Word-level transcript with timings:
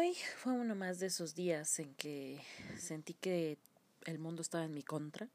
Hoy 0.00 0.14
fue 0.14 0.54
uno 0.54 0.74
más 0.74 0.98
de 0.98 1.08
esos 1.08 1.34
días 1.34 1.78
en 1.78 1.92
que 1.92 2.40
sentí 2.78 3.12
que 3.12 3.58
el 4.06 4.18
mundo 4.18 4.40
estaba 4.40 4.64
en 4.64 4.72
mi 4.72 4.82
contra 4.82 5.28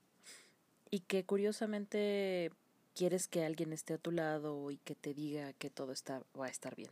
y 0.89 1.01
que 1.01 1.23
curiosamente 1.23 2.51
quieres 2.95 3.27
que 3.27 3.45
alguien 3.45 3.73
esté 3.73 3.93
a 3.93 3.99
tu 3.99 4.09
lado 4.09 4.71
y 4.71 4.77
que 4.77 4.95
te 4.95 5.13
diga 5.13 5.53
que 5.53 5.69
todo 5.69 5.91
está, 5.91 6.23
va 6.39 6.47
a 6.47 6.49
estar 6.49 6.75
bien. 6.75 6.89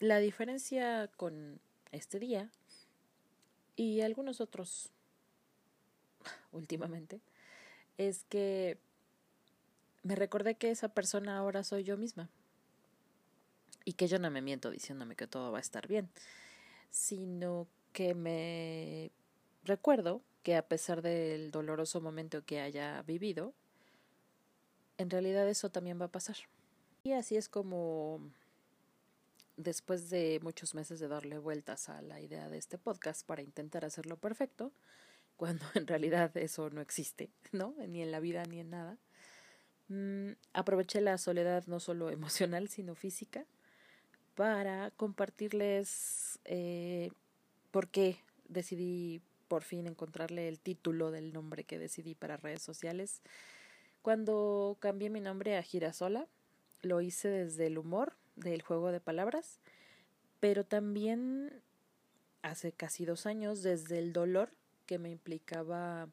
La 0.00 0.18
diferencia 0.18 1.08
con 1.16 1.58
este 1.92 2.18
día 2.18 2.50
y 3.74 4.02
algunos 4.02 4.42
otros 4.42 4.90
últimamente 6.52 7.22
es 7.96 8.24
que 8.28 8.76
me 10.02 10.14
recordé 10.14 10.56
que 10.56 10.70
esa 10.70 10.90
persona 10.90 11.38
ahora 11.38 11.64
soy 11.64 11.84
yo 11.84 11.96
misma 11.96 12.28
y 13.84 13.94
que 13.94 14.06
yo 14.06 14.18
no 14.18 14.30
me 14.30 14.42
miento 14.42 14.70
diciéndome 14.70 15.16
que 15.16 15.26
todo 15.26 15.52
va 15.52 15.58
a 15.58 15.62
estar 15.62 15.86
bien, 15.88 16.08
sino 16.90 17.66
que 17.92 18.14
me 18.14 19.10
recuerdo 19.64 20.22
que 20.42 20.56
a 20.56 20.66
pesar 20.66 21.02
del 21.02 21.50
doloroso 21.50 22.00
momento 22.00 22.44
que 22.44 22.60
haya 22.60 23.02
vivido, 23.02 23.52
en 24.98 25.10
realidad 25.10 25.48
eso 25.48 25.70
también 25.70 26.00
va 26.00 26.06
a 26.06 26.12
pasar. 26.12 26.36
Y 27.02 27.12
así 27.12 27.36
es 27.36 27.48
como 27.48 28.20
después 29.56 30.10
de 30.10 30.40
muchos 30.42 30.74
meses 30.74 31.00
de 31.00 31.08
darle 31.08 31.38
vueltas 31.38 31.88
a 31.88 32.02
la 32.02 32.20
idea 32.20 32.48
de 32.48 32.58
este 32.58 32.78
podcast 32.78 33.26
para 33.26 33.42
intentar 33.42 33.84
hacerlo 33.84 34.16
perfecto, 34.16 34.72
cuando 35.36 35.64
en 35.74 35.86
realidad 35.86 36.36
eso 36.36 36.70
no 36.70 36.80
existe, 36.80 37.30
¿no? 37.52 37.74
Ni 37.88 38.02
en 38.02 38.12
la 38.12 38.20
vida 38.20 38.44
ni 38.44 38.60
en 38.60 38.70
nada. 38.70 38.98
Mm, 39.88 40.32
aproveché 40.52 41.00
la 41.00 41.18
soledad 41.18 41.64
no 41.66 41.80
solo 41.80 42.10
emocional, 42.10 42.68
sino 42.68 42.94
física, 42.94 43.46
para 44.40 44.90
compartirles 44.92 46.38
eh, 46.46 47.10
por 47.70 47.88
qué 47.88 48.16
decidí 48.48 49.20
por 49.48 49.64
fin 49.64 49.86
encontrarle 49.86 50.48
el 50.48 50.58
título 50.58 51.10
del 51.10 51.34
nombre 51.34 51.64
que 51.64 51.78
decidí 51.78 52.14
para 52.14 52.38
redes 52.38 52.62
sociales. 52.62 53.20
Cuando 54.00 54.78
cambié 54.80 55.10
mi 55.10 55.20
nombre 55.20 55.58
a 55.58 55.62
Girasola, 55.62 56.26
lo 56.80 57.02
hice 57.02 57.28
desde 57.28 57.66
el 57.66 57.76
humor 57.76 58.16
del 58.34 58.62
juego 58.62 58.92
de 58.92 59.00
palabras, 59.00 59.60
pero 60.40 60.64
también 60.64 61.52
hace 62.40 62.72
casi 62.72 63.04
dos 63.04 63.26
años 63.26 63.62
desde 63.62 63.98
el 63.98 64.14
dolor 64.14 64.54
que 64.86 64.98
me 64.98 65.10
implicaba 65.10 66.08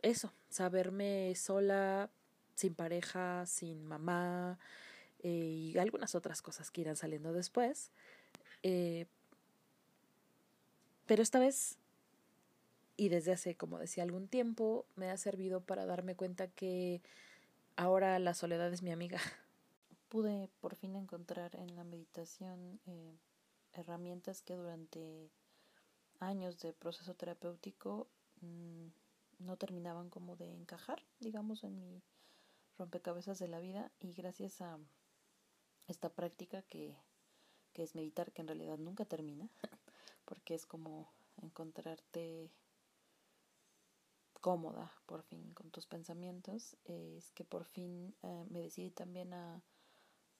eso, 0.00 0.32
saberme 0.48 1.34
sola, 1.34 2.08
sin 2.54 2.76
pareja, 2.76 3.46
sin 3.46 3.84
mamá 3.84 4.60
eh, 5.22 5.72
y 5.72 5.78
algunas 5.78 6.14
otras 6.14 6.42
cosas 6.42 6.70
que 6.70 6.82
irán 6.82 6.96
saliendo 6.96 7.32
después. 7.32 7.90
Eh, 8.62 9.06
pero 11.06 11.22
esta 11.22 11.38
vez 11.38 11.78
y 13.00 13.08
desde 13.08 13.32
hace, 13.32 13.56
como 13.56 13.78
decía, 13.78 14.02
algún 14.02 14.28
tiempo, 14.28 14.84
me 14.94 15.10
ha 15.10 15.16
servido 15.16 15.62
para 15.62 15.86
darme 15.86 16.16
cuenta 16.16 16.48
que 16.48 17.00
ahora 17.76 18.18
la 18.18 18.34
soledad 18.34 18.70
es 18.74 18.82
mi 18.82 18.92
amiga. 18.92 19.18
Pude 20.10 20.50
por 20.60 20.74
fin 20.74 20.94
encontrar 20.96 21.56
en 21.56 21.76
la 21.76 21.82
meditación 21.82 22.78
eh, 22.86 23.16
herramientas 23.72 24.42
que 24.42 24.54
durante 24.54 25.30
años 26.18 26.58
de 26.60 26.74
proceso 26.74 27.14
terapéutico 27.14 28.06
mm, 28.42 28.88
no 29.38 29.56
terminaban 29.56 30.10
como 30.10 30.36
de 30.36 30.52
encajar, 30.52 31.02
digamos, 31.20 31.64
en 31.64 31.80
mi 31.80 32.02
rompecabezas 32.76 33.38
de 33.38 33.48
la 33.48 33.60
vida 33.60 33.90
y 33.98 34.12
gracias 34.12 34.60
a 34.60 34.78
esta 35.92 36.10
práctica 36.10 36.62
que, 36.62 36.96
que 37.72 37.82
es 37.82 37.94
meditar, 37.94 38.32
que 38.32 38.42
en 38.42 38.48
realidad 38.48 38.78
nunca 38.78 39.04
termina, 39.04 39.48
porque 40.24 40.54
es 40.54 40.66
como 40.66 41.12
encontrarte 41.42 42.50
cómoda 44.40 44.92
por 45.06 45.22
fin 45.22 45.52
con 45.54 45.70
tus 45.70 45.86
pensamientos, 45.86 46.76
es 46.84 47.32
que 47.32 47.44
por 47.44 47.64
fin 47.64 48.14
eh, 48.22 48.46
me 48.48 48.60
decidí 48.60 48.90
también 48.90 49.34
a, 49.34 49.62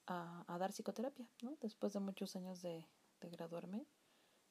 a, 0.06 0.56
dar 0.58 0.72
psicoterapia, 0.72 1.28
¿no? 1.42 1.56
Después 1.60 1.92
de 1.92 2.00
muchos 2.00 2.34
años 2.34 2.62
de, 2.62 2.86
de 3.20 3.28
graduarme 3.28 3.86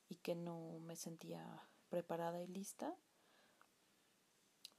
y 0.08 0.16
que 0.18 0.36
no 0.36 0.80
me 0.82 0.96
sentía 0.96 1.68
preparada 1.90 2.42
y 2.42 2.48
lista, 2.48 2.96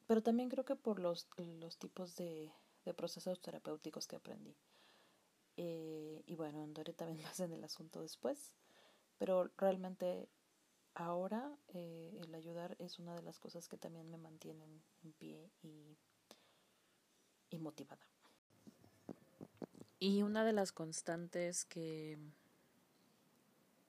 pero 0.07 0.23
también 0.23 0.49
creo 0.49 0.65
que 0.65 0.77
por 0.77 0.99
los, 0.99 1.29
los 1.37 1.79
tipos 1.79 2.17
de, 2.17 2.53
de 2.85 2.95
procesos 2.95 3.41
terapéuticos 3.41 4.07
que 4.07 4.17
aprendí. 4.17 4.57
Eh, 5.63 6.23
y 6.27 6.37
bueno, 6.37 6.63
andaré 6.63 6.95
también 6.95 7.21
más 7.23 7.39
en 7.39 7.53
el 7.53 7.63
asunto 7.63 8.01
después, 8.01 8.55
pero 9.19 9.51
realmente 9.59 10.27
ahora 10.95 11.55
eh, 11.69 12.19
el 12.19 12.35
ayudar 12.35 12.77
es 12.79 12.99
una 12.99 13.15
de 13.15 13.21
las 13.21 13.39
cosas 13.39 13.69
que 13.69 13.77
también 13.77 14.11
me 14.11 14.17
mantienen 14.17 14.83
en 15.05 15.13
pie 15.13 15.51
y, 15.63 15.99
y 17.51 17.59
motivada. 17.59 18.01
Y 19.99 20.23
una 20.23 20.47
de 20.47 20.55
las 20.55 20.73
constantes 20.73 21.67
que, 21.67 22.17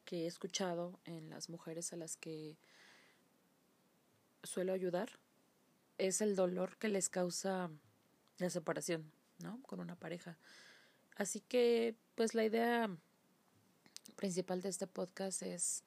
que 0.04 0.24
he 0.24 0.28
escuchado 0.28 1.00
en 1.06 1.30
las 1.30 1.48
mujeres 1.48 1.94
a 1.94 1.96
las 1.96 2.18
que 2.18 2.58
suelo 4.44 4.74
ayudar 4.74 5.20
es 5.98 6.20
el 6.20 6.36
dolor 6.36 6.76
que 6.76 6.90
les 6.90 7.08
causa 7.08 7.70
la 8.40 8.50
separación, 8.50 9.10
¿no? 9.40 9.64
Con 9.64 9.80
una 9.80 9.96
pareja. 9.96 10.38
Así 11.16 11.42
que, 11.42 11.96
pues 12.16 12.34
la 12.34 12.44
idea 12.44 12.90
principal 14.16 14.62
de 14.62 14.70
este 14.70 14.88
podcast 14.88 15.42
es 15.42 15.84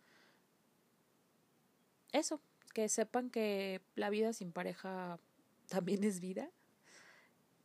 eso, 2.13 2.41
que 2.73 2.89
sepan 2.89 3.31
que 3.31 3.81
la 3.95 4.11
vida 4.11 4.33
sin 4.33 4.53
pareja 4.53 5.19
también 5.69 6.05
es 6.05 6.21
vida, 6.21 6.51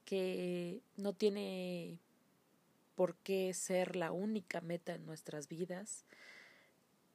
que 0.05 0.81
no 0.97 1.13
tiene 1.13 1.99
por 2.95 3.15
qué 3.17 3.53
ser 3.53 3.95
la 3.95 4.11
única 4.11 4.59
meta 4.59 4.93
en 4.93 5.05
nuestras 5.05 5.47
vidas 5.47 6.05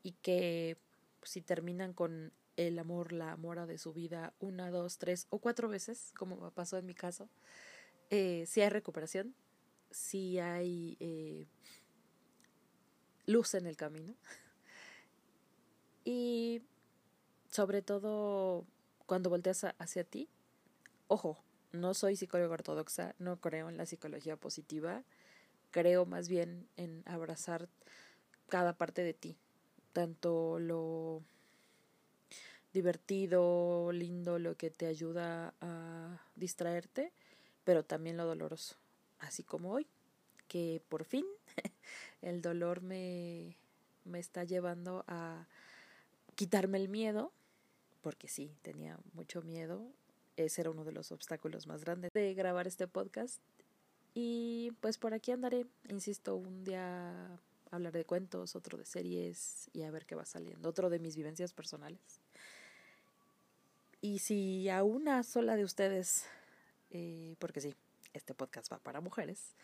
y 0.03 0.12
que 0.12 0.78
si 1.25 1.43
terminan 1.43 1.93
con 1.93 2.32
el 2.56 2.78
amor, 2.78 3.12
la 3.12 3.32
amora 3.32 3.66
de 3.66 3.78
su 3.78 3.93
vida 3.93 4.32
una, 4.38 4.71
dos, 4.71 4.99
tres 4.99 5.26
o 5.31 5.38
cuatro 5.38 5.69
veces, 5.69 6.12
como 6.16 6.50
pasó 6.53 6.78
en 6.78 6.87
mi 6.87 6.94
caso, 6.94 7.28
eh, 8.11 8.44
si 8.47 8.61
hay 8.61 8.69
recuperación, 8.69 9.34
si 9.94 10.41
hay 10.41 10.97
eh, 10.99 11.47
luz 13.27 13.55
en 13.55 13.66
el 13.66 13.77
camino. 13.77 14.15
Y 16.06 16.60
sobre 17.49 17.81
todo 17.81 18.66
cuando 19.06 19.31
volteas 19.31 19.65
hacia 19.78 20.05
ti, 20.05 20.28
ojo, 21.09 21.43
no 21.72 21.94
soy 21.94 22.15
psicóloga 22.15 22.53
ortodoxa, 22.53 23.15
no 23.19 23.41
creo 23.41 23.71
en 23.71 23.78
la 23.78 23.87
psicología 23.87 24.37
positiva, 24.37 25.03
creo 25.71 26.05
más 26.05 26.28
bien 26.28 26.69
en 26.76 27.03
abrazar 27.06 27.71
cada 28.50 28.76
parte 28.76 29.03
de 29.03 29.15
ti, 29.15 29.38
tanto 29.94 30.59
lo 30.59 31.22
divertido, 32.75 33.91
lindo, 33.93 34.38
lo 34.38 34.59
que 34.59 34.69
te 34.69 34.87
ayuda 34.87 35.55
a 35.62 36.21
distraerte, 36.37 37.15
pero 37.65 37.82
también 37.82 38.19
lo 38.19 38.26
doloroso, 38.26 38.76
así 39.24 39.42
como 39.42 39.72
hoy, 39.72 39.86
que 40.48 40.82
por 40.88 41.04
fin 41.04 41.26
el 42.22 42.42
dolor 42.42 42.82
me, 42.82 43.56
me 44.04 44.18
está 44.18 44.44
llevando 44.44 45.04
a 45.06 45.46
quitarme 46.34 46.78
el 46.78 46.88
miedo 46.88 47.32
porque 48.04 48.28
sí, 48.28 48.54
tenía 48.60 48.98
mucho 49.14 49.40
miedo. 49.40 49.90
Ese 50.36 50.60
era 50.60 50.70
uno 50.70 50.84
de 50.84 50.92
los 50.92 51.10
obstáculos 51.10 51.66
más 51.66 51.82
grandes 51.82 52.10
de 52.12 52.34
grabar 52.34 52.66
este 52.66 52.86
podcast. 52.86 53.40
Y 54.12 54.72
pues 54.82 54.98
por 54.98 55.14
aquí 55.14 55.32
andaré, 55.32 55.64
insisto, 55.88 56.36
un 56.36 56.64
día 56.64 57.40
hablar 57.70 57.94
de 57.94 58.04
cuentos, 58.04 58.56
otro 58.56 58.76
de 58.76 58.84
series 58.84 59.70
y 59.72 59.84
a 59.84 59.90
ver 59.90 60.04
qué 60.04 60.14
va 60.14 60.26
saliendo, 60.26 60.69
otro 60.69 60.90
de 60.90 60.99
mis 60.99 61.16
vivencias 61.16 61.54
personales. 61.54 62.20
Y 64.02 64.19
si 64.19 64.69
a 64.69 64.84
una 64.84 65.22
sola 65.22 65.56
de 65.56 65.64
ustedes, 65.64 66.26
eh, 66.90 67.37
porque 67.38 67.62
sí, 67.62 67.75
este 68.14 68.34
podcast 68.34 68.72
va 68.72 68.78
para 68.78 69.00
mujeres, 69.00 69.55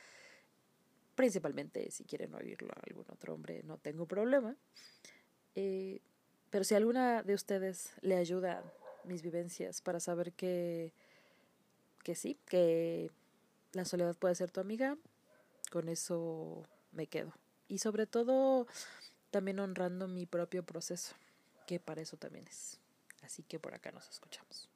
principalmente 1.14 1.91
si 1.91 2.05
quieren 2.05 2.35
oírlo 2.35 2.73
a 2.75 2.81
algún 2.87 3.06
otro 3.08 3.35
hombre, 3.35 3.62
no 3.64 3.79
tengo 3.79 4.06
problema. 4.06 4.56
Eh, 5.55 6.00
pero 6.50 6.64
si 6.64 6.75
alguna 6.75 7.23
de 7.23 7.35
ustedes 7.35 7.93
le 8.02 8.17
ayuda 8.17 8.62
mis 9.05 9.23
vivencias 9.23 9.81
para 9.81 10.00
saber 10.00 10.32
que, 10.32 10.93
que 12.02 12.14
sí, 12.14 12.38
que 12.47 13.11
la 13.73 13.85
soledad 13.85 14.17
puede 14.17 14.35
ser 14.35 14.50
tu 14.50 14.61
amiga, 14.61 14.97
con 15.70 15.88
eso 15.88 16.67
me 16.93 17.06
quedo. 17.06 17.32
Y 17.69 17.79
sobre 17.79 18.06
todo 18.06 18.67
también 19.31 19.61
honrando 19.61 20.08
mi 20.08 20.26
propio 20.26 20.64
proceso, 20.64 21.14
que 21.67 21.79
para 21.79 22.02
eso 22.02 22.17
también 22.17 22.47
es. 22.49 22.79
Así 23.23 23.43
que 23.43 23.61
por 23.61 23.75
acá 23.75 23.93
nos 23.93 24.08
escuchamos. 24.08 24.69